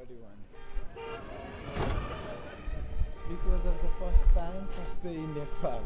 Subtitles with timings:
[0.00, 0.38] Nobody won.
[3.28, 5.82] Because of the first time, first day in Nepal.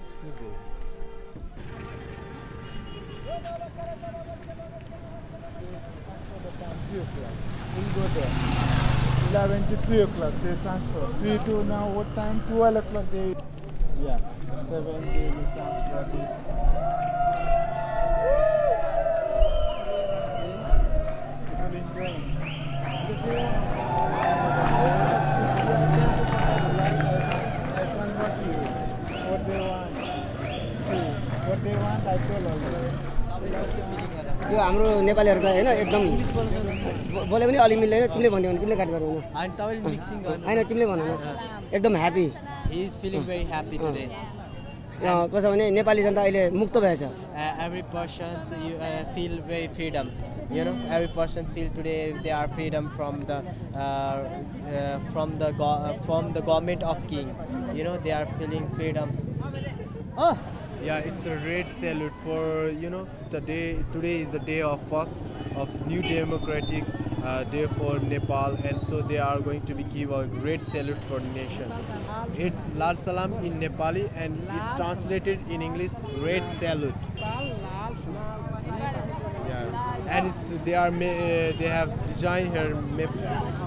[0.00, 0.56] It's today.
[3.24, 3.58] Transfer
[6.40, 7.36] the time 3 o'clock.
[7.94, 8.32] Go there.
[9.30, 11.04] 11 to 3 o'clock they transfer.
[11.20, 12.40] 3 to now what time?
[12.48, 13.36] 12 o'clock they.
[14.02, 14.16] Yeah.
[14.66, 17.11] 7 they will transfer
[34.50, 36.02] यो हाम्रो नेपालीहरूको होइन एकदम
[37.30, 39.50] बोले पनि अलि मिल्दैन तिमीले भन्यो भने तिमीले काट गरेर होइन
[40.46, 41.00] होइन तिमीले भन
[41.72, 42.26] एकदम ह्याप्पी
[45.02, 48.34] कसो भने नेपाली जनता अहिले मुक्त भएछ। Every person
[49.14, 50.06] feel very freedom
[50.56, 53.32] you know every person feel today they are freedom from the
[55.12, 55.50] from the
[56.06, 57.26] from the government of king
[57.78, 59.08] you know they are feeling freedom
[60.82, 63.84] Yeah, it's a red salute for you know the day.
[63.92, 65.16] Today is the day of first
[65.54, 66.84] of new democratic
[67.24, 70.98] uh, day for Nepal, and so they are going to be give a great salute
[71.08, 71.72] for nation.
[72.34, 76.94] It's Lal Salam in Nepali, and it's translated in English red salute.
[80.12, 83.10] And it's they are uh, they have designed here map,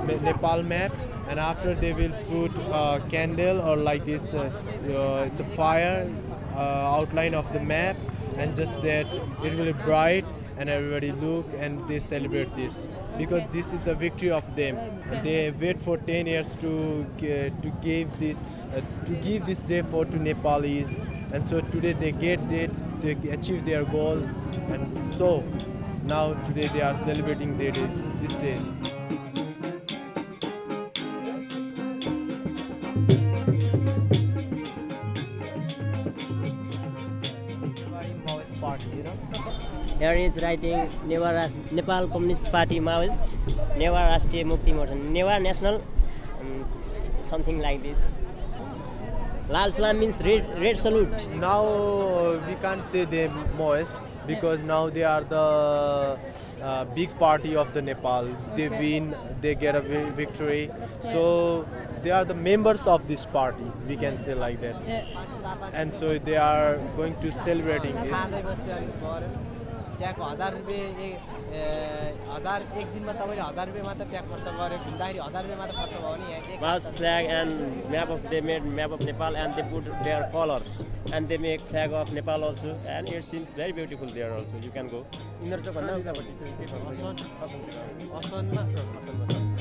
[0.08, 0.92] ma- Nepal map,
[1.28, 4.52] and after they will put a candle or like this, uh,
[4.90, 6.08] uh, it's a fire
[6.56, 7.98] uh, outline of the map,
[8.38, 9.08] and just that
[9.44, 10.26] it will be bright,
[10.58, 12.88] and everybody look and they celebrate this.
[13.18, 14.78] Because this is the victory of them.
[15.24, 18.42] They wait for 10 years to g- to give this
[18.76, 20.94] uh, to give this day for to Nepalese,
[21.32, 22.70] and so today they get they,
[23.02, 24.20] they achieve their goal,
[24.74, 24.88] and
[25.22, 25.44] so
[26.06, 28.62] now today they are celebrating their days, these days.
[38.26, 39.18] Maoist party you know
[40.00, 43.36] Here is writing Newa Nepal Communist Party Maoist,
[43.76, 45.82] Newa Rashtriya Mukti Morcha, Newa National,
[46.40, 46.66] um,
[47.24, 48.08] something like this.
[49.50, 51.28] Lal Salam means red, red salute.
[51.38, 53.28] Now uh, we can't say they
[53.58, 56.18] Maoist because now they are the
[56.62, 58.28] uh, big party of the Nepal.
[58.56, 60.72] They win, they get a vi- victory.
[61.14, 61.66] So
[62.04, 63.66] they are the members of this party.
[63.88, 64.76] We can say like that.
[65.74, 68.12] And so they are going to celebrating this.
[70.00, 70.88] त्यहाँको हजार रुपियाँ
[72.36, 75.94] हजार एक दिनमा तपाईँले हजार रुपियाँ मात्र त्यहाँ खर्च गऱ्यो घुम्दाखेरि हजार रुपियाँ मात्र खर्च
[76.04, 77.54] भयो नि यहाँ flag and
[77.92, 80.72] map of they made map of Nepal and they put their colours
[81.16, 84.72] and they make flag of Nepal also and it seems very beautiful there also you
[84.78, 85.02] can go
[85.42, 85.92] यिनीहरू चाहिँ भन्दा
[88.20, 89.55] असनमा।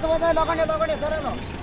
[0.00, 1.57] 怎么在老哥里老哥里出来了？